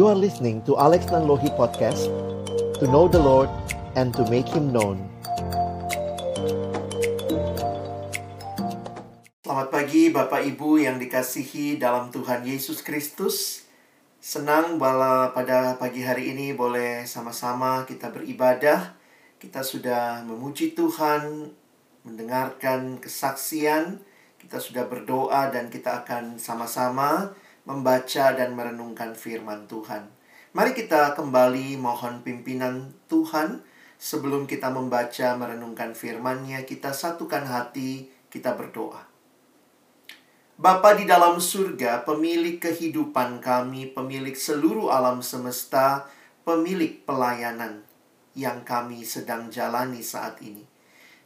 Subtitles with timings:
[0.00, 2.08] You are listening to Alex Nanlohi Podcast
[2.80, 3.52] To know the Lord
[4.00, 4.96] and to make Him known.
[9.44, 13.68] Selamat pagi Bapak Ibu yang dikasihi dalam Tuhan Yesus Kristus.
[14.24, 18.96] Senang bahwa pada pagi hari ini boleh sama-sama kita beribadah.
[19.36, 21.52] Kita sudah memuji Tuhan
[22.08, 24.00] Mendengarkan kesaksian.
[24.40, 30.08] Kita sudah berdoa dan kita akan sama-sama membaca dan merenungkan firman Tuhan.
[30.50, 33.62] Mari kita kembali mohon pimpinan Tuhan
[34.00, 39.06] sebelum kita membaca merenungkan firman-Nya, kita satukan hati, kita berdoa.
[40.60, 46.04] Bapa di dalam surga, pemilik kehidupan kami, pemilik seluruh alam semesta,
[46.44, 47.80] pemilik pelayanan
[48.36, 50.64] yang kami sedang jalani saat ini.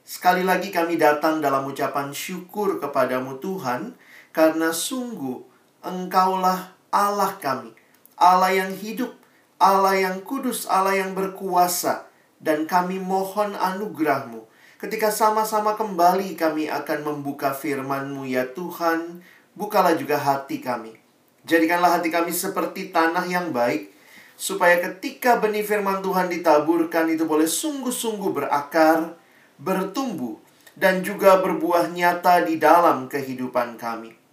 [0.05, 3.97] Sekali lagi kami datang dalam ucapan syukur kepadamu Tuhan,
[4.31, 5.54] karena sungguh
[5.85, 7.77] Engkaulah Allah kami,
[8.17, 9.13] Allah yang hidup,
[9.61, 12.09] Allah yang kudus, Allah yang berkuasa,
[12.41, 14.49] dan kami mohon anugerahmu.
[14.81, 19.21] Ketika sama-sama kembali kami akan membuka firman-Mu ya Tuhan,
[19.53, 20.97] bukalah juga hati kami.
[21.45, 23.93] Jadikanlah hati kami seperti tanah yang baik,
[24.41, 29.21] supaya ketika benih firman Tuhan ditaburkan itu boleh sungguh-sungguh berakar,
[29.61, 30.41] bertumbuh,
[30.81, 34.24] dan juga berbuah nyata di dalam kehidupan kami.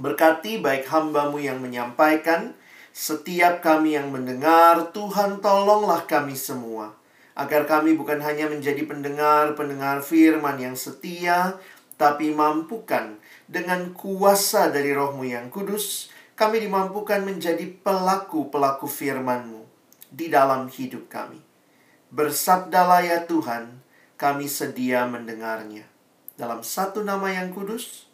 [0.00, 2.56] Berkati baik hambamu yang menyampaikan,
[2.96, 6.96] setiap kami yang mendengar, Tuhan tolonglah kami semua.
[7.36, 11.60] Agar kami bukan hanya menjadi pendengar-pendengar firman yang setia,
[12.00, 19.68] tapi mampukan dengan kuasa dari rohmu yang kudus, kami dimampukan menjadi pelaku-pelaku firmanmu
[20.08, 21.44] di dalam hidup kami.
[22.08, 23.84] Bersabdalah ya Tuhan,
[24.16, 25.84] kami sedia mendengarnya.
[26.40, 28.09] Dalam satu nama yang kudus,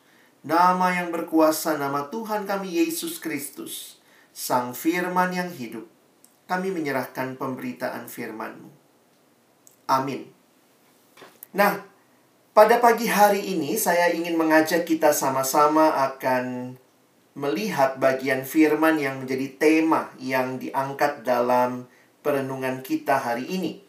[0.46, 3.98] nama yang berkuasa, nama Tuhan kami Yesus Kristus,
[4.30, 5.90] Sang Firman yang hidup,
[6.46, 8.70] kami menyerahkan pemberitaan firman-Mu.
[9.90, 10.30] Amin.
[11.50, 11.82] Nah,
[12.54, 16.78] pada pagi hari ini saya ingin mengajak kita sama-sama akan
[17.36, 21.90] melihat bagian firman yang menjadi tema yang diangkat dalam
[22.24, 23.82] perenungan kita hari ini.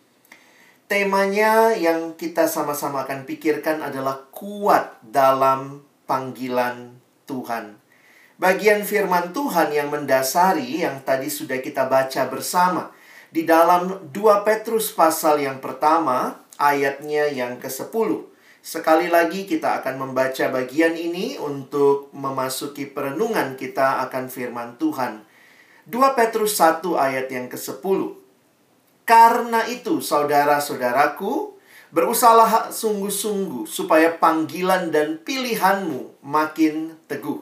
[0.90, 6.98] Temanya yang kita sama-sama akan pikirkan adalah kuat dalam panggilan
[7.28, 7.78] Tuhan.
[8.40, 12.94] Bagian firman Tuhan yang mendasari yang tadi sudah kita baca bersama
[13.28, 18.24] di dalam 2 Petrus pasal yang pertama ayatnya yang ke-10.
[18.64, 25.24] Sekali lagi kita akan membaca bagian ini untuk memasuki perenungan kita akan firman Tuhan.
[25.88, 28.00] 2 Petrus 1 ayat yang ke-10.
[29.08, 31.57] Karena itu saudara-saudaraku,
[31.88, 37.40] Berusahalah sungguh-sungguh supaya panggilan dan pilihanmu makin teguh.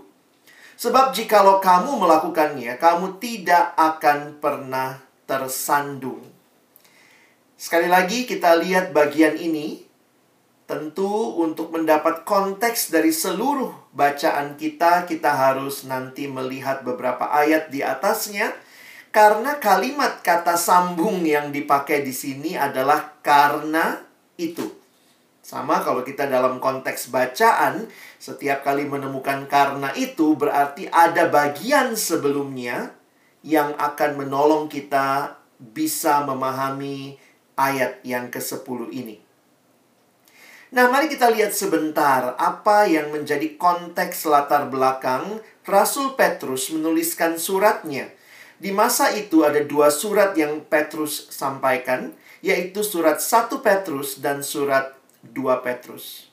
[0.75, 6.21] Sebab jikalau kamu melakukannya, kamu tidak akan pernah tersandung.
[7.57, 9.87] Sekali lagi kita lihat bagian ini.
[10.65, 17.85] Tentu untuk mendapat konteks dari seluruh bacaan kita, kita harus nanti melihat beberapa ayat di
[17.85, 18.49] atasnya.
[19.13, 24.04] Karena kalimat kata sambung yang dipakai di sini adalah karena
[24.35, 24.71] itu.
[25.45, 27.85] Sama kalau kita dalam konteks bacaan,
[28.17, 32.97] setiap kali menemukan karena itu berarti ada bagian sebelumnya
[33.45, 37.21] yang akan menolong kita bisa memahami
[37.53, 39.21] ayat yang ke-10 ini.
[40.73, 48.11] Nah, mari kita lihat sebentar apa yang menjadi konteks latar belakang Rasul Petrus menuliskan suratnya.
[48.57, 54.93] Di masa itu ada dua surat yang Petrus sampaikan yaitu surat 1 Petrus dan surat
[55.25, 56.29] 2 Petrus.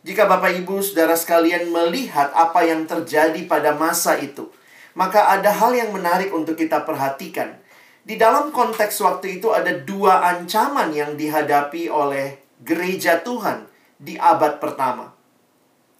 [0.00, 4.48] Jika Bapak Ibu Saudara sekalian melihat apa yang terjadi pada masa itu,
[4.96, 7.60] maka ada hal yang menarik untuk kita perhatikan.
[8.00, 13.68] Di dalam konteks waktu itu ada dua ancaman yang dihadapi oleh gereja Tuhan
[14.00, 15.12] di abad pertama.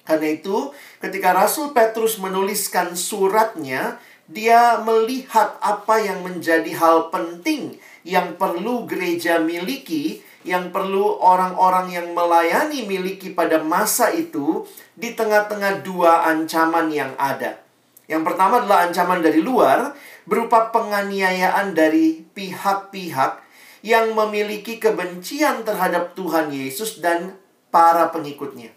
[0.06, 0.70] Karena itu,
[1.02, 3.98] ketika Rasul Petrus menuliskan suratnya,
[4.30, 12.14] dia melihat apa yang menjadi hal penting yang perlu gereja miliki, yang perlu orang-orang yang
[12.14, 14.62] melayani miliki pada masa itu
[14.94, 17.58] di tengah-tengah dua ancaman yang ada.
[18.06, 19.90] Yang pertama adalah ancaman dari luar,
[20.22, 23.42] berupa penganiayaan dari pihak-pihak
[23.82, 27.34] yang memiliki kebencian terhadap Tuhan Yesus dan
[27.74, 28.70] para pengikutnya.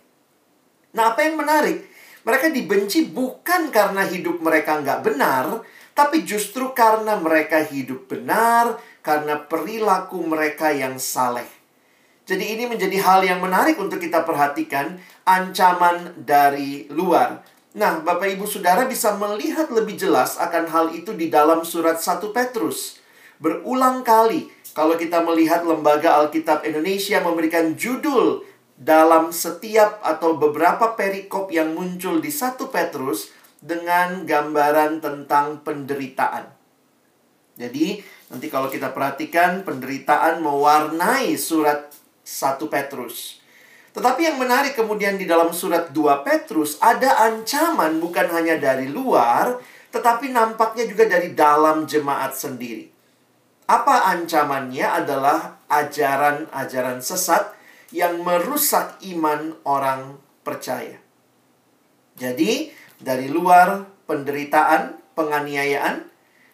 [0.97, 1.85] Nah, apa yang menarik?
[2.25, 5.61] Mereka dibenci bukan karena hidup mereka nggak benar,
[5.93, 11.47] tapi justru karena mereka hidup benar, karena perilaku mereka yang saleh.
[12.29, 17.41] Jadi ini menjadi hal yang menarik untuk kita perhatikan ancaman dari luar.
[17.73, 22.29] Nah, Bapak Ibu Saudara bisa melihat lebih jelas akan hal itu di dalam surat 1
[22.29, 23.01] Petrus.
[23.41, 24.45] Berulang kali,
[24.77, 28.45] kalau kita melihat Lembaga Alkitab Indonesia memberikan judul
[28.77, 36.45] dalam setiap atau beberapa perikop yang muncul di 1 Petrus dengan gambaran tentang penderitaan.
[37.59, 37.99] Jadi,
[38.29, 41.89] nanti kalau kita perhatikan penderitaan mewarnai surat
[42.23, 43.41] 1 Petrus.
[43.89, 49.57] Tetapi yang menarik kemudian di dalam surat 2 Petrus ada ancaman bukan hanya dari luar,
[49.89, 52.85] tetapi nampaknya juga dari dalam jemaat sendiri.
[53.69, 57.53] Apa ancamannya adalah ajaran-ajaran sesat
[57.93, 60.97] yang merusak iman orang percaya.
[62.17, 66.08] Jadi, dari luar penderitaan, penganiayaan,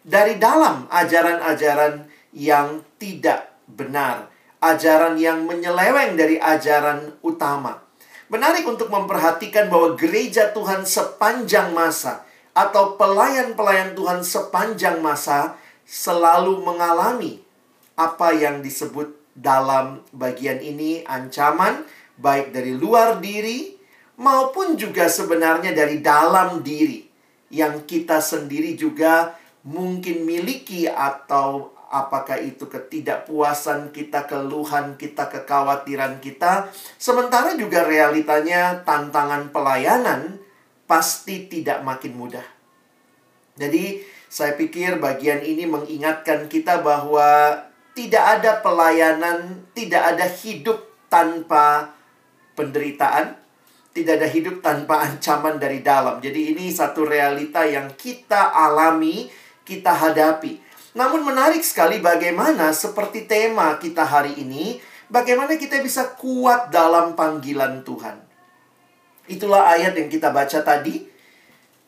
[0.06, 4.30] dari dalam ajaran-ajaran yang tidak benar
[4.62, 7.84] ajaran yang menyeleweng dari ajaran utama.
[8.26, 12.26] Menarik untuk memperhatikan bahwa gereja Tuhan sepanjang masa
[12.56, 15.54] atau pelayan-pelayan Tuhan sepanjang masa
[15.86, 17.38] selalu mengalami
[17.94, 21.86] apa yang disebut dalam bagian ini ancaman
[22.18, 23.76] baik dari luar diri
[24.18, 27.06] maupun juga sebenarnya dari dalam diri
[27.52, 29.36] yang kita sendiri juga
[29.66, 36.70] mungkin miliki atau apakah itu ketidakpuasan kita, keluhan kita, kekhawatiran kita.
[36.98, 40.38] Sementara juga realitanya tantangan pelayanan
[40.86, 42.46] pasti tidak makin mudah.
[43.58, 47.58] Jadi, saya pikir bagian ini mengingatkan kita bahwa
[47.96, 50.78] tidak ada pelayanan, tidak ada hidup
[51.08, 51.96] tanpa
[52.52, 53.38] penderitaan,
[53.96, 56.20] tidak ada hidup tanpa ancaman dari dalam.
[56.20, 59.32] Jadi ini satu realita yang kita alami,
[59.66, 60.62] kita hadapi.
[60.96, 64.80] Namun menarik sekali bagaimana seperti tema kita hari ini,
[65.12, 68.16] bagaimana kita bisa kuat dalam panggilan Tuhan.
[69.26, 71.04] Itulah ayat yang kita baca tadi,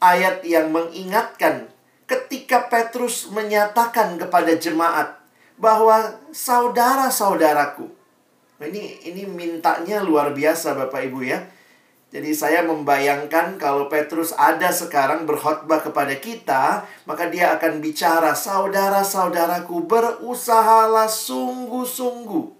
[0.03, 1.71] ayat yang mengingatkan
[2.05, 5.15] ketika Petrus menyatakan kepada jemaat
[5.55, 7.87] bahwa saudara-saudaraku.
[8.59, 11.47] Ini ini mintanya luar biasa Bapak Ibu ya.
[12.09, 19.85] Jadi saya membayangkan kalau Petrus ada sekarang berkhotbah kepada kita, maka dia akan bicara, "Saudara-saudaraku,
[19.85, 22.57] berusahalah sungguh-sungguh."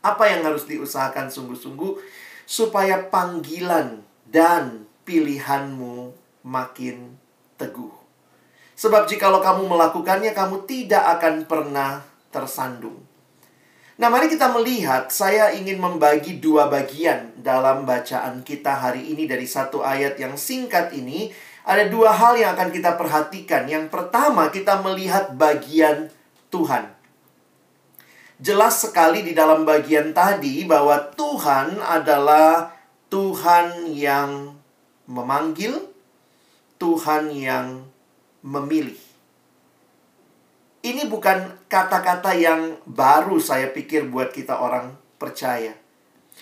[0.00, 2.00] Apa yang harus diusahakan sungguh-sungguh
[2.48, 6.16] supaya panggilan dan pilihanmu
[6.48, 7.20] makin
[7.60, 7.92] teguh.
[8.78, 13.07] Sebab jikalau kamu melakukannya, kamu tidak akan pernah tersandung.
[13.98, 15.10] Nah, mari kita melihat.
[15.10, 20.94] Saya ingin membagi dua bagian dalam bacaan kita hari ini dari satu ayat yang singkat
[20.94, 21.34] ini.
[21.66, 23.66] Ada dua hal yang akan kita perhatikan.
[23.66, 26.14] Yang pertama, kita melihat bagian
[26.46, 26.94] Tuhan.
[28.38, 32.70] Jelas sekali di dalam bagian tadi bahwa Tuhan adalah
[33.10, 34.54] Tuhan yang
[35.10, 35.74] memanggil,
[36.78, 37.82] Tuhan yang
[38.46, 39.07] memilih.
[40.88, 45.76] Ini bukan kata-kata yang baru saya pikir buat kita orang percaya.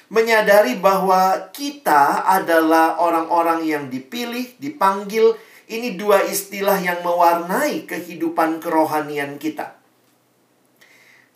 [0.06, 5.34] Menyadari bahwa kita adalah orang-orang yang dipilih, dipanggil,
[5.66, 9.74] ini dua istilah yang mewarnai kehidupan kerohanian kita.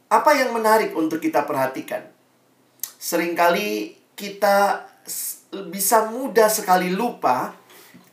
[0.07, 2.07] Apa yang menarik untuk kita perhatikan?
[2.95, 4.87] Seringkali kita
[5.67, 7.59] bisa mudah sekali lupa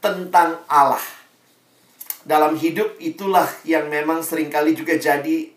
[0.01, 1.16] tentang Allah
[2.27, 5.47] dalam hidup itulah yang memang sering kali juga jadi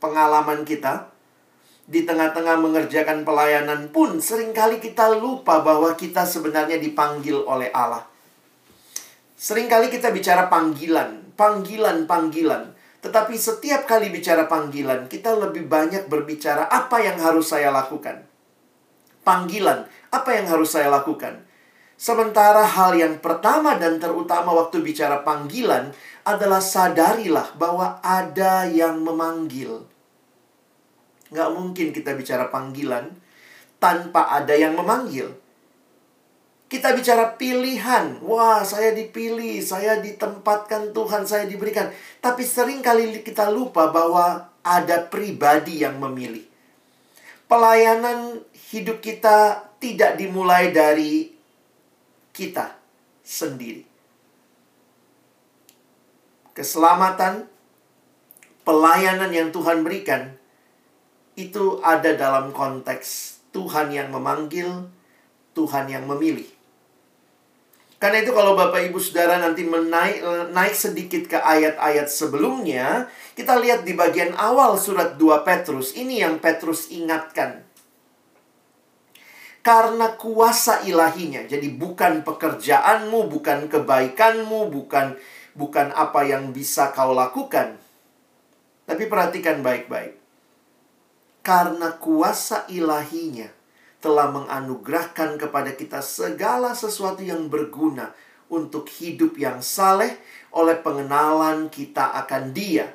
[0.00, 1.12] pengalaman kita.
[1.84, 8.08] Di tengah-tengah mengerjakan pelayanan pun sering kali kita lupa bahwa kita sebenarnya dipanggil oleh Allah.
[9.36, 12.72] Seringkali kita bicara panggilan, panggilan, panggilan.
[13.02, 18.22] Tetapi setiap kali bicara panggilan, kita lebih banyak berbicara apa yang harus saya lakukan.
[19.26, 21.42] Panggilan, apa yang harus saya lakukan?
[22.02, 25.94] Sementara hal yang pertama dan terutama waktu bicara panggilan
[26.26, 29.86] adalah sadarilah bahwa ada yang memanggil.
[31.30, 33.06] Nggak mungkin kita bicara panggilan
[33.78, 35.30] tanpa ada yang memanggil.
[36.66, 38.18] Kita bicara pilihan.
[38.26, 41.86] Wah, saya dipilih, saya ditempatkan Tuhan, saya diberikan.
[42.18, 46.42] Tapi sering kali kita lupa bahwa ada pribadi yang memilih.
[47.46, 48.42] Pelayanan
[48.74, 51.41] hidup kita tidak dimulai dari
[52.32, 52.76] kita
[53.22, 53.86] sendiri.
[56.52, 57.48] Keselamatan,
[58.64, 60.36] pelayanan yang Tuhan berikan,
[61.32, 64.88] itu ada dalam konteks Tuhan yang memanggil,
[65.56, 66.48] Tuhan yang memilih.
[67.96, 73.06] Karena itu kalau Bapak Ibu Saudara nanti menaik naik sedikit ke ayat-ayat sebelumnya,
[73.38, 77.62] kita lihat di bagian awal surat 2 Petrus, ini yang Petrus ingatkan
[79.62, 81.46] karena kuasa ilahinya.
[81.46, 85.16] Jadi bukan pekerjaanmu, bukan kebaikanmu, bukan
[85.54, 87.78] bukan apa yang bisa kau lakukan.
[88.84, 90.18] Tapi perhatikan baik-baik.
[91.42, 93.50] Karena kuasa ilahinya
[94.02, 98.10] telah menganugerahkan kepada kita segala sesuatu yang berguna
[98.50, 100.18] untuk hidup yang saleh
[100.50, 102.90] oleh pengenalan kita akan Dia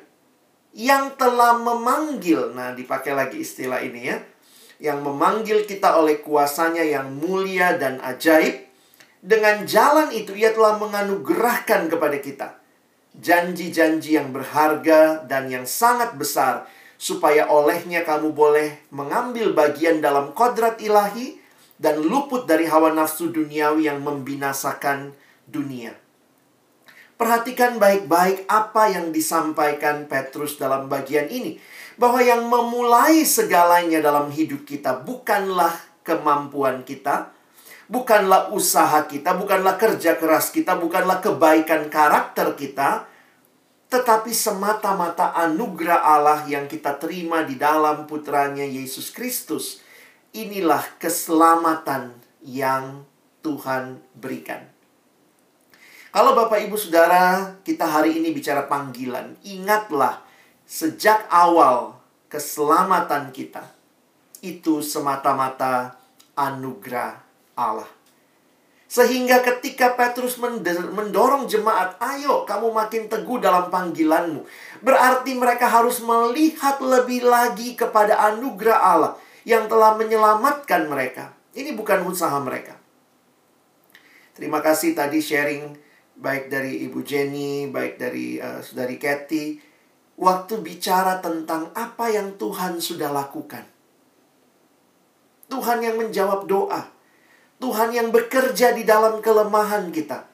[0.76, 2.52] yang telah memanggil.
[2.52, 4.20] Nah, dipakai lagi istilah ini ya
[4.78, 8.66] yang memanggil kita oleh kuasanya yang mulia dan ajaib.
[9.18, 12.58] Dengan jalan itu ia telah menganugerahkan kepada kita
[13.18, 20.78] janji-janji yang berharga dan yang sangat besar supaya olehnya kamu boleh mengambil bagian dalam kodrat
[20.82, 21.38] ilahi
[21.78, 25.14] dan luput dari hawa nafsu duniawi yang membinasakan
[25.46, 25.94] dunia.
[27.18, 31.58] Perhatikan baik-baik apa yang disampaikan Petrus dalam bagian ini
[31.98, 35.74] bahwa yang memulai segalanya dalam hidup kita bukanlah
[36.06, 37.34] kemampuan kita,
[37.90, 43.10] bukanlah usaha kita, bukanlah kerja keras kita, bukanlah kebaikan karakter kita,
[43.90, 49.82] tetapi semata-mata anugerah Allah yang kita terima di dalam putranya Yesus Kristus.
[50.36, 52.14] Inilah keselamatan
[52.44, 53.02] yang
[53.42, 54.60] Tuhan berikan.
[56.12, 60.27] Kalau Bapak Ibu Saudara, kita hari ini bicara panggilan, ingatlah
[60.68, 61.96] sejak awal
[62.28, 63.64] keselamatan kita
[64.44, 65.96] itu semata-mata
[66.36, 67.16] anugerah
[67.56, 67.88] Allah.
[68.88, 74.48] Sehingga ketika Petrus mendorong jemaat, ayo kamu makin teguh dalam panggilanmu.
[74.80, 79.12] Berarti mereka harus melihat lebih lagi kepada anugerah Allah
[79.44, 81.36] yang telah menyelamatkan mereka.
[81.52, 82.80] Ini bukan usaha mereka.
[84.32, 85.76] Terima kasih tadi sharing
[86.16, 89.67] baik dari Ibu Jenny, baik dari uh, Saudari Kathy
[90.18, 93.62] waktu bicara tentang apa yang Tuhan sudah lakukan.
[95.48, 96.90] Tuhan yang menjawab doa.
[97.58, 100.26] Tuhan yang bekerja di dalam kelemahan kita.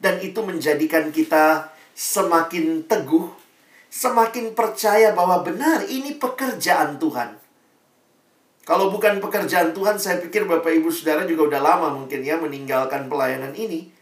[0.00, 3.28] Dan itu menjadikan kita semakin teguh,
[3.92, 7.36] semakin percaya bahwa benar ini pekerjaan Tuhan.
[8.64, 13.08] Kalau bukan pekerjaan Tuhan, saya pikir Bapak Ibu Saudara juga udah lama mungkin ya meninggalkan
[13.12, 13.92] pelayanan ini.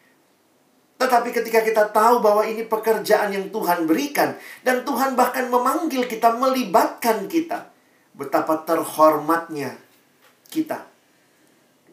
[0.98, 4.34] Tetapi ketika kita tahu bahwa ini pekerjaan yang Tuhan berikan
[4.66, 7.70] dan Tuhan bahkan memanggil kita, melibatkan kita,
[8.18, 9.78] betapa terhormatnya
[10.50, 10.90] kita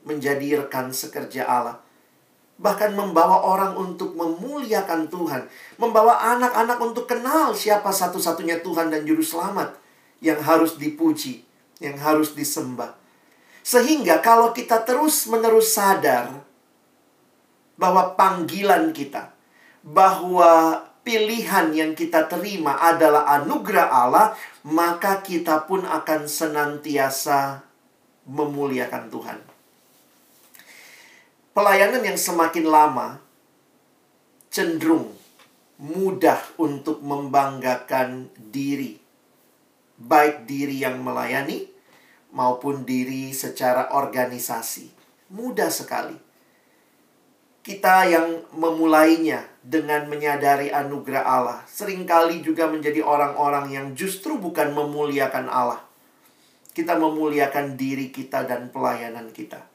[0.09, 1.77] menjadi rekan sekerja Allah.
[2.55, 5.45] Bahkan membawa orang untuk memuliakan Tuhan,
[5.77, 9.75] membawa anak-anak untuk kenal siapa satu-satunya Tuhan dan juru selamat
[10.23, 11.45] yang harus dipuji,
[11.77, 12.95] yang harus disembah.
[13.61, 16.41] Sehingga kalau kita terus-menerus sadar
[17.75, 19.31] bahwa panggilan kita,
[19.83, 24.27] bahwa pilihan yang kita terima adalah anugerah Allah,
[24.65, 27.61] maka kita pun akan senantiasa
[28.25, 29.39] memuliakan Tuhan.
[31.55, 33.07] Pelayanan yang semakin lama
[34.51, 35.13] cenderung
[35.79, 38.99] mudah untuk membanggakan diri,
[39.99, 41.67] baik diri yang melayani
[42.35, 44.91] maupun diri secara organisasi.
[45.31, 46.24] Mudah sekali
[47.65, 54.69] kita yang memulainya dengan menyadari anugerah Allah, sering kali juga menjadi orang-orang yang justru bukan
[54.69, 55.81] memuliakan Allah.
[56.77, 59.65] Kita memuliakan diri kita dan pelayanan kita.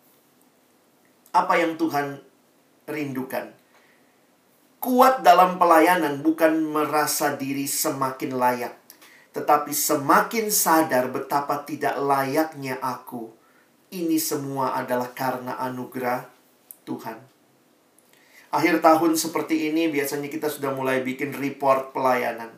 [1.35, 2.23] Apa yang Tuhan
[2.87, 3.51] rindukan?
[4.79, 8.75] Kuat dalam pelayanan bukan merasa diri semakin layak,
[9.35, 13.35] tetapi semakin sadar betapa tidak layaknya aku.
[13.91, 16.31] Ini semua adalah karena anugerah
[16.87, 17.30] Tuhan.
[18.51, 22.51] Akhir tahun seperti ini biasanya kita sudah mulai bikin report pelayanan.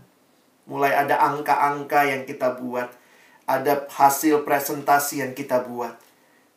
[0.65, 2.89] Mulai ada angka-angka yang kita buat,
[3.45, 5.93] ada hasil presentasi yang kita buat.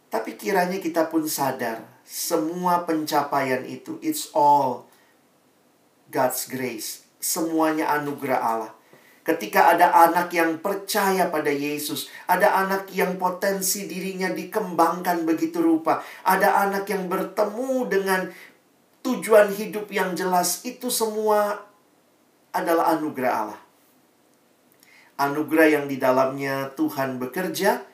[0.07, 4.87] Tapi kiranya kita pun sadar, semua pencapaian itu it's all
[6.07, 7.03] God's grace.
[7.19, 8.71] Semuanya anugerah Allah.
[9.25, 16.05] Ketika ada anak yang percaya pada Yesus, ada anak yang potensi dirinya dikembangkan begitu rupa,
[16.21, 18.29] ada anak yang bertemu dengan
[19.05, 21.61] tujuan hidup yang jelas itu semua
[22.49, 23.61] adalah anugerah Allah.
[25.21, 27.85] Anugerah yang di dalamnya Tuhan bekerja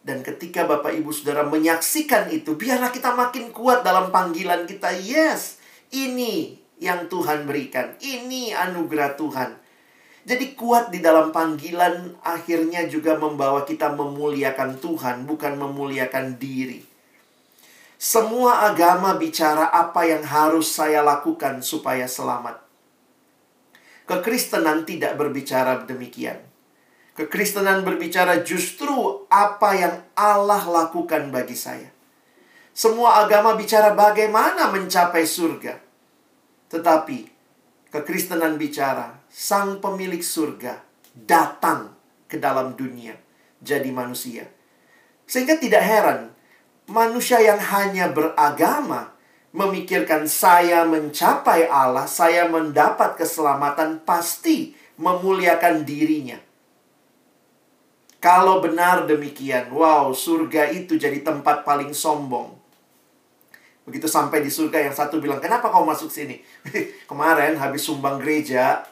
[0.00, 4.96] dan ketika Bapak Ibu Saudara menyaksikan itu, biarlah kita makin kuat dalam panggilan kita.
[4.96, 5.60] Yes,
[5.92, 7.96] ini yang Tuhan berikan.
[8.00, 9.60] Ini anugerah Tuhan.
[10.24, 16.89] Jadi kuat di dalam panggilan akhirnya juga membawa kita memuliakan Tuhan, bukan memuliakan diri.
[18.00, 22.56] Semua agama bicara apa yang harus saya lakukan supaya selamat.
[24.08, 26.40] Kekristenan tidak berbicara demikian.
[27.12, 31.92] Kekristenan berbicara justru apa yang Allah lakukan bagi saya.
[32.72, 35.76] Semua agama bicara bagaimana mencapai surga.
[36.72, 37.18] Tetapi
[37.92, 40.80] kekristenan bicara sang pemilik surga
[41.12, 41.92] datang
[42.24, 43.12] ke dalam dunia
[43.60, 44.48] jadi manusia.
[45.28, 46.39] Sehingga tidak heran
[46.90, 49.14] manusia yang hanya beragama
[49.54, 56.38] memikirkan saya mencapai Allah, saya mendapat keselamatan pasti memuliakan dirinya.
[58.20, 62.52] Kalau benar demikian, wow, surga itu jadi tempat paling sombong.
[63.88, 66.38] Begitu sampai di surga yang satu bilang, kenapa kau masuk sini?
[67.10, 68.84] kemarin habis sumbang gereja,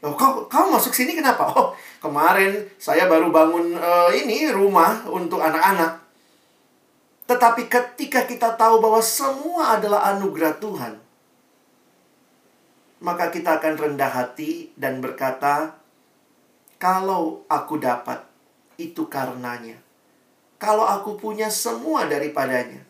[0.00, 1.46] oh, kau, kau masuk sini kenapa?
[1.52, 6.01] Oh, kemarin saya baru bangun uh, ini rumah untuk anak-anak.
[7.32, 11.00] Tetapi ketika kita tahu bahwa semua adalah anugerah Tuhan,
[13.00, 15.80] maka kita akan rendah hati dan berkata,
[16.76, 18.20] "Kalau aku dapat,
[18.76, 19.80] itu karenanya.
[20.60, 22.84] Kalau aku punya semua daripadanya,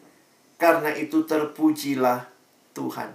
[0.59, 2.27] karena itu terpujilah
[2.75, 3.15] Tuhan.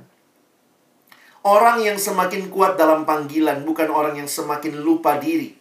[1.44, 5.60] Orang yang semakin kuat dalam panggilan bukan orang yang semakin lupa diri,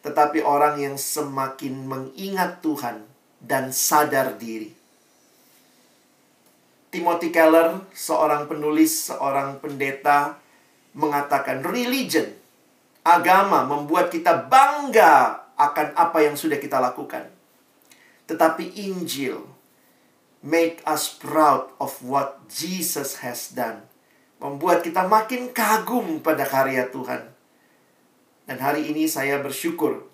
[0.00, 3.07] tetapi orang yang semakin mengingat Tuhan
[3.38, 4.74] dan sadar diri.
[6.88, 10.40] Timothy Keller, seorang penulis, seorang pendeta,
[10.96, 12.32] mengatakan religion,
[13.04, 17.28] agama membuat kita bangga akan apa yang sudah kita lakukan.
[18.24, 19.44] Tetapi Injil
[20.40, 23.84] make us proud of what Jesus has done.
[24.40, 27.26] Membuat kita makin kagum pada karya Tuhan.
[28.48, 30.07] Dan hari ini saya bersyukur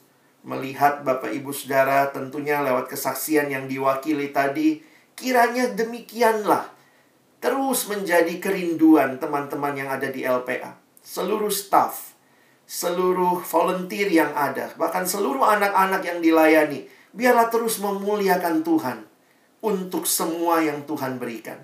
[0.45, 4.85] melihat Bapak Ibu Saudara tentunya lewat kesaksian yang diwakili tadi,
[5.17, 6.69] kiranya demikianlah
[7.41, 10.77] terus menjadi kerinduan teman-teman yang ada di LPA.
[11.05, 12.17] Seluruh staff,
[12.65, 19.05] seluruh volunteer yang ada, bahkan seluruh anak-anak yang dilayani, biarlah terus memuliakan Tuhan
[19.61, 21.61] untuk semua yang Tuhan berikan.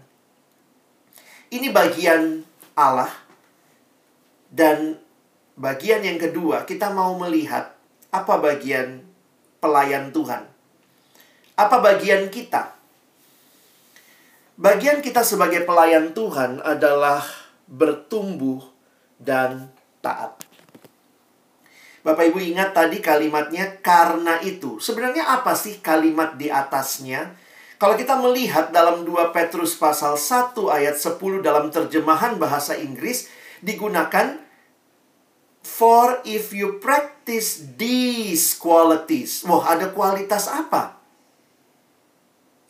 [1.49, 2.45] Ini bagian
[2.77, 3.13] Allah,
[4.53, 5.01] dan
[5.57, 7.80] bagian yang kedua, kita mau melihat
[8.11, 9.07] apa bagian
[9.63, 10.47] pelayan Tuhan,
[11.55, 12.75] apa bagian kita.
[14.61, 17.25] Bagian kita sebagai pelayan Tuhan adalah
[17.65, 18.61] bertumbuh
[19.17, 19.73] dan
[20.05, 20.37] taat.
[22.01, 24.81] Bapak Ibu ingat tadi kalimatnya karena itu.
[24.81, 27.37] Sebenarnya apa sih kalimat di atasnya?
[27.81, 33.29] Kalau kita melihat dalam 2 Petrus pasal 1 ayat 10 dalam terjemahan bahasa Inggris
[33.65, 34.37] digunakan
[35.61, 39.45] for if you practice these qualities.
[39.45, 40.99] Wah, ada kualitas apa?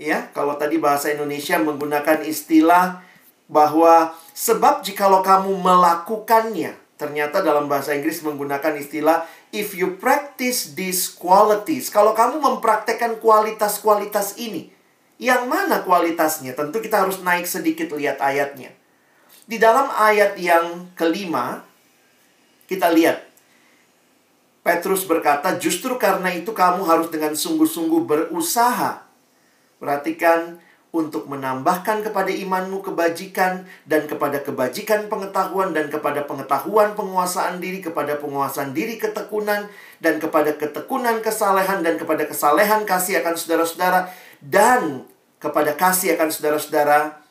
[0.00, 3.04] Ya, kalau tadi bahasa Indonesia menggunakan istilah
[3.50, 9.24] bahwa sebab jikalau kamu melakukannya Ternyata dalam bahasa Inggris menggunakan istilah
[9.56, 11.88] if you practice these qualities.
[11.88, 14.68] Kalau kamu mempraktekkan kualitas-kualitas ini,
[15.16, 16.52] yang mana kualitasnya?
[16.52, 18.76] Tentu kita harus naik sedikit lihat ayatnya.
[19.48, 21.64] Di dalam ayat yang kelima,
[22.70, 23.26] kita lihat.
[24.62, 29.02] Petrus berkata, justru karena itu kamu harus dengan sungguh-sungguh berusaha.
[29.82, 37.78] Perhatikan, untuk menambahkan kepada imanmu kebajikan dan kepada kebajikan pengetahuan dan kepada pengetahuan penguasaan diri
[37.78, 39.70] kepada penguasaan diri ketekunan
[40.02, 44.10] dan kepada ketekunan kesalehan dan kepada kesalehan kasih akan saudara-saudara
[44.42, 45.06] dan
[45.38, 47.22] kepada kasih akan saudara-saudara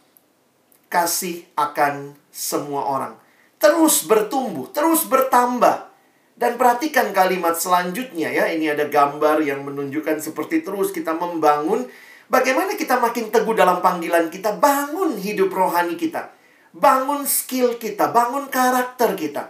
[0.87, 3.13] kasih akan semua orang
[3.59, 5.91] terus bertumbuh terus bertambah
[6.39, 11.85] dan perhatikan kalimat selanjutnya ya ini ada gambar yang menunjukkan seperti terus kita membangun
[12.29, 16.29] Bagaimana kita makin teguh dalam panggilan kita, bangun hidup rohani kita,
[16.77, 19.49] bangun skill kita, bangun karakter kita.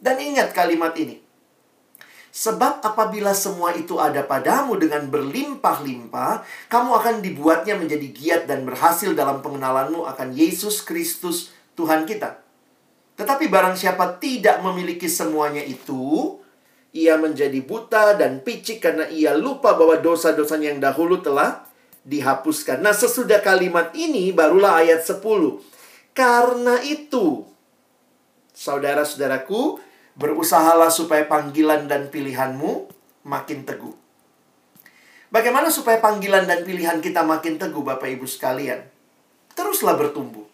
[0.00, 1.20] Dan ingat kalimat ini.
[2.32, 6.40] Sebab apabila semua itu ada padamu dengan berlimpah-limpah,
[6.72, 12.40] kamu akan dibuatnya menjadi giat dan berhasil dalam pengenalanmu akan Yesus Kristus Tuhan kita.
[13.20, 16.40] Tetapi barang siapa tidak memiliki semuanya itu,
[16.96, 21.68] ia menjadi buta dan picik karena ia lupa bahwa dosa-dosanya yang dahulu telah
[22.00, 22.80] dihapuskan.
[22.80, 25.20] Nah, sesudah kalimat ini barulah ayat 10.
[26.16, 27.44] Karena itu,
[28.56, 29.78] saudara-saudaraku,
[30.16, 32.88] berusahalah supaya panggilan dan pilihanmu
[33.28, 33.92] makin teguh.
[35.30, 38.82] Bagaimana supaya panggilan dan pilihan kita makin teguh, Bapak Ibu sekalian?
[39.54, 40.48] Teruslah bertumbuh.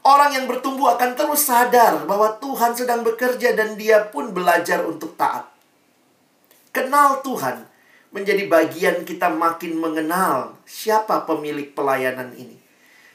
[0.00, 5.12] Orang yang bertumbuh akan terus sadar bahwa Tuhan sedang bekerja dan dia pun belajar untuk
[5.20, 5.44] taat.
[6.72, 7.68] Kenal Tuhan
[8.10, 12.56] menjadi bagian kita makin mengenal siapa pemilik pelayanan ini.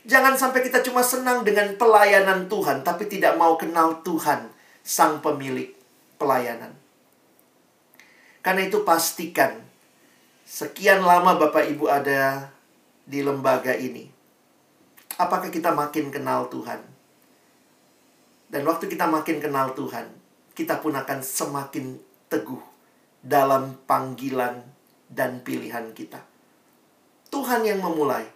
[0.05, 4.53] Jangan sampai kita cuma senang dengan pelayanan Tuhan, tapi tidak mau kenal Tuhan,
[4.85, 5.73] Sang Pemilik
[6.21, 6.77] pelayanan.
[8.45, 9.65] Karena itu, pastikan
[10.45, 12.53] sekian lama Bapak Ibu ada
[13.09, 14.14] di lembaga ini?
[15.15, 16.83] Apakah kita makin kenal Tuhan?
[18.51, 20.11] Dan waktu kita makin kenal Tuhan,
[20.51, 22.59] kita pun akan semakin teguh
[23.23, 24.63] dalam panggilan
[25.07, 26.19] dan pilihan kita.
[27.31, 28.27] Tuhan yang memulai.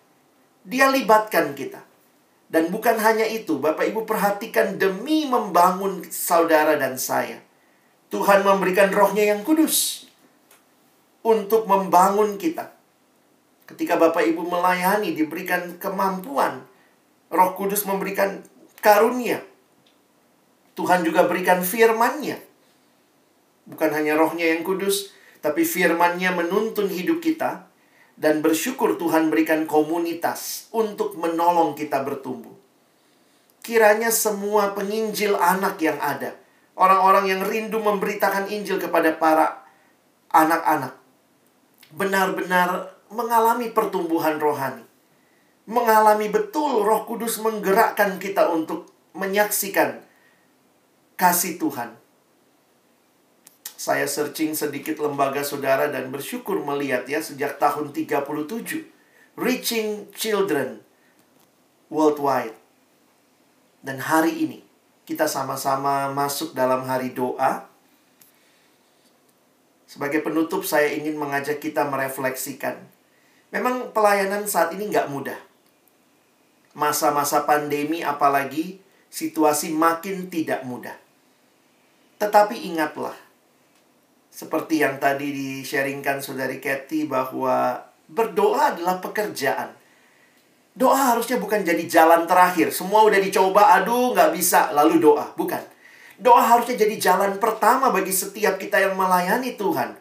[0.63, 1.83] Dia libatkan kita.
[2.49, 7.39] Dan bukan hanya itu, Bapak Ibu perhatikan demi membangun saudara dan saya.
[8.09, 10.09] Tuhan memberikan rohnya yang kudus
[11.21, 12.73] untuk membangun kita.
[13.69, 16.65] Ketika Bapak Ibu melayani, diberikan kemampuan.
[17.29, 18.41] Roh Kudus memberikan
[18.81, 19.45] karunia.
[20.73, 22.41] Tuhan juga berikan firman-Nya.
[23.69, 25.13] Bukan hanya rohnya yang kudus,
[25.45, 27.69] tapi firman-Nya menuntun hidup kita.
[28.19, 32.51] Dan bersyukur Tuhan berikan komunitas untuk menolong kita bertumbuh.
[33.63, 36.35] Kiranya semua penginjil anak yang ada.
[36.75, 39.63] Orang-orang yang rindu memberitakan Injil kepada para
[40.31, 40.95] anak-anak.
[41.95, 44.88] Benar-benar mengalami pertumbuhan rohani.
[45.69, 50.01] Mengalami betul roh kudus menggerakkan kita untuk menyaksikan
[51.13, 51.93] kasih Tuhan.
[53.77, 58.33] Saya searching sedikit lembaga saudara dan bersyukur melihat ya sejak tahun 37.
[59.37, 60.81] Reaching Children
[61.93, 62.57] Worldwide.
[63.85, 64.59] Dan hari ini
[65.05, 67.69] kita sama-sama masuk dalam hari doa.
[69.85, 72.89] Sebagai penutup saya ingin mengajak kita merefleksikan
[73.49, 75.48] Memang pelayanan saat ini nggak mudah.
[76.77, 78.77] Masa-masa pandemi apalagi
[79.09, 80.93] situasi makin tidak mudah.
[82.21, 83.15] Tetapi ingatlah,
[84.29, 89.73] seperti yang tadi di-sharingkan saudari Kathy bahwa berdoa adalah pekerjaan.
[90.77, 92.69] Doa harusnya bukan jadi jalan terakhir.
[92.71, 95.33] Semua udah dicoba, aduh nggak bisa, lalu doa.
[95.33, 95.63] Bukan.
[96.19, 99.95] Doa harusnya jadi jalan pertama bagi setiap kita yang melayani Tuhan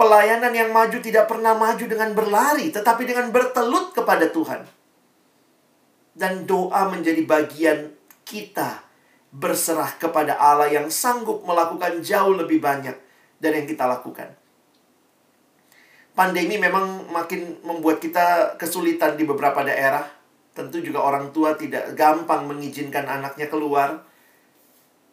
[0.00, 4.64] Pelayanan yang maju tidak pernah maju dengan berlari, tetapi dengan bertelut kepada Tuhan.
[6.20, 7.96] Dan doa menjadi bagian
[8.28, 8.84] kita
[9.32, 12.92] berserah kepada Allah yang sanggup melakukan jauh lebih banyak
[13.40, 14.36] dari yang kita lakukan.
[16.12, 20.04] Pandemi memang makin membuat kita kesulitan di beberapa daerah.
[20.52, 24.04] Tentu juga orang tua tidak gampang mengizinkan anaknya keluar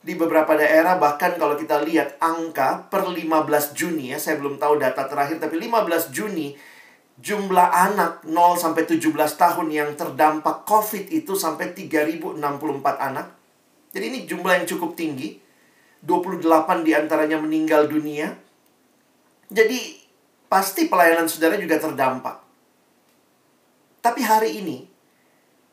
[0.07, 4.79] di beberapa daerah bahkan kalau kita lihat angka per 15 Juni ya, saya belum tahu
[4.79, 6.55] data terakhir tapi 15 Juni
[7.17, 12.37] jumlah anak 0 sampai 17 tahun yang terdampak Covid itu sampai 3064
[12.97, 13.27] anak.
[13.93, 15.41] Jadi ini jumlah yang cukup tinggi.
[16.05, 18.29] 28 di antaranya meninggal dunia.
[19.49, 19.97] Jadi
[20.45, 22.37] pasti pelayanan saudara juga terdampak.
[24.05, 24.77] Tapi hari ini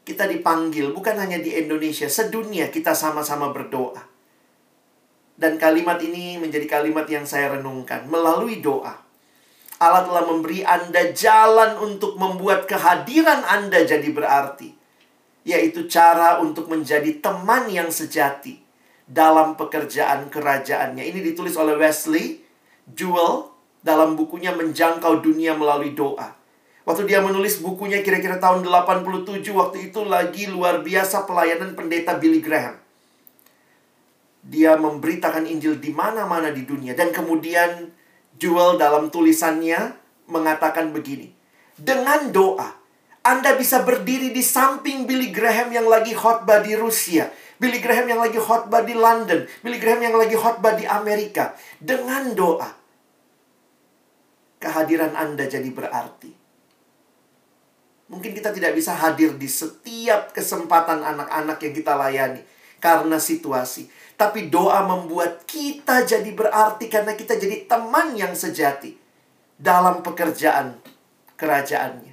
[0.09, 4.15] kita dipanggil bukan hanya di Indonesia, sedunia kita sama-sama berdoa
[5.35, 9.04] dan kalimat ini menjadi kalimat yang saya renungkan melalui doa.
[9.83, 14.71] Allah telah memberi Anda jalan untuk membuat kehadiran Anda jadi berarti,
[15.43, 18.63] yaitu cara untuk menjadi teman yang sejati
[19.05, 21.03] dalam pekerjaan kerajaannya.
[21.03, 22.41] Ini ditulis oleh Wesley
[22.87, 23.51] Jewel
[23.85, 26.33] dalam bukunya Menjangkau Dunia Melalui Doa.
[26.85, 32.45] Waktu dia menulis bukunya kira-kira tahun 87, waktu itu lagi luar biasa pelayanan pendeta Billy
[32.45, 32.85] Graham
[34.45, 37.89] dia memberitakan Injil di mana-mana di dunia dan kemudian
[38.45, 39.97] Juel dalam tulisannya
[40.29, 41.33] mengatakan begini.
[41.81, 42.77] Dengan doa,
[43.25, 48.21] Anda bisa berdiri di samping Billy Graham yang lagi khotbah di Rusia, Billy Graham yang
[48.21, 51.57] lagi khotbah di London, Billy Graham yang lagi khotbah di Amerika.
[51.81, 52.69] Dengan doa,
[54.61, 56.45] kehadiran Anda jadi berarti.
[58.13, 62.45] Mungkin kita tidak bisa hadir di setiap kesempatan anak-anak yang kita layani
[62.85, 63.89] karena situasi.
[64.21, 68.93] Tapi doa membuat kita jadi berarti karena kita jadi teman yang sejati
[69.57, 70.77] dalam pekerjaan
[71.41, 72.13] kerajaannya.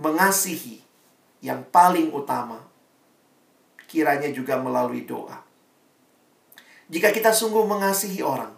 [0.00, 0.80] Mengasihi
[1.44, 2.64] yang paling utama
[3.84, 5.44] kiranya juga melalui doa.
[6.88, 8.56] Jika kita sungguh mengasihi orang,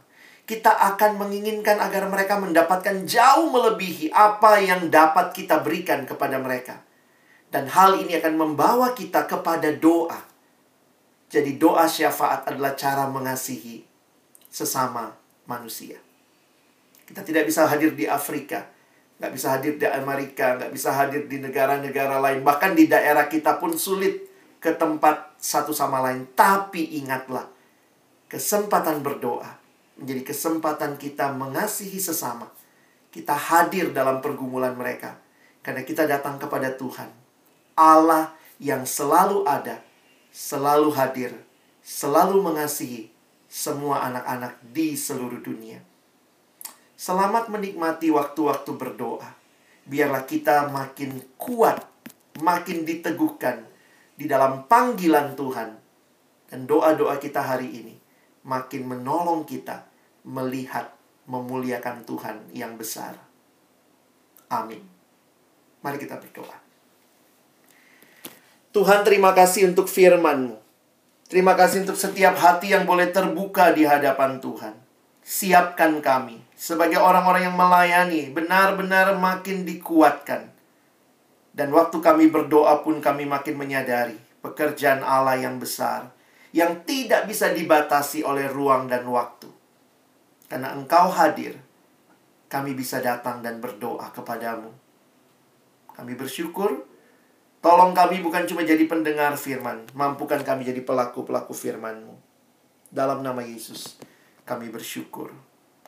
[0.48, 6.85] kita akan menginginkan agar mereka mendapatkan jauh melebihi apa yang dapat kita berikan kepada mereka.
[7.50, 10.36] Dan hal ini akan membawa kita kepada doa
[11.26, 13.82] jadi doa syafaat adalah cara mengasihi
[14.46, 15.10] sesama
[15.50, 15.98] manusia.
[17.06, 18.66] Kita tidak bisa hadir di Afrika,
[19.18, 22.46] nggak bisa hadir di Amerika, nggak bisa hadir di negara-negara lain.
[22.46, 24.22] Bahkan di daerah kita pun sulit
[24.62, 26.30] ke tempat satu sama lain.
[26.34, 27.46] Tapi ingatlah,
[28.30, 29.60] kesempatan berdoa
[29.98, 32.46] menjadi kesempatan kita mengasihi sesama.
[33.10, 35.18] Kita hadir dalam pergumulan mereka.
[35.60, 37.25] Karena kita datang kepada Tuhan.
[37.76, 39.86] Allah yang selalu ada
[40.36, 41.32] selalu hadir,
[41.80, 43.08] selalu mengasihi
[43.48, 45.80] semua anak-anak di seluruh dunia.
[46.92, 49.32] Selamat menikmati waktu-waktu berdoa.
[49.86, 51.78] biarlah kita makin kuat,
[52.42, 53.62] makin diteguhkan
[54.18, 55.78] di dalam panggilan Tuhan.
[56.50, 57.94] Dan doa-doa kita hari ini
[58.42, 59.86] makin menolong kita
[60.26, 60.90] melihat
[61.30, 63.14] memuliakan Tuhan yang besar.
[64.50, 64.82] Amin.
[65.86, 66.65] Mari kita berdoa.
[68.76, 70.52] Tuhan terima kasih untuk firman-Mu.
[71.32, 74.76] Terima kasih untuk setiap hati yang boleh terbuka di hadapan Tuhan.
[75.24, 80.52] Siapkan kami sebagai orang-orang yang melayani, benar-benar makin dikuatkan.
[81.56, 86.12] Dan waktu kami berdoa pun kami makin menyadari pekerjaan Allah yang besar,
[86.52, 89.48] yang tidak bisa dibatasi oleh ruang dan waktu.
[90.52, 91.56] Karena Engkau hadir,
[92.52, 94.68] kami bisa datang dan berdoa kepadamu.
[95.96, 96.84] Kami bersyukur
[97.66, 102.14] Tolong kami bukan cuma jadi pendengar firman, mampukan kami jadi pelaku-pelaku firman-Mu.
[102.94, 103.98] Dalam nama Yesus,
[104.46, 105.34] kami bersyukur,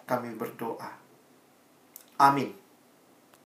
[0.03, 0.99] kami berdoa.
[2.19, 2.51] Amin.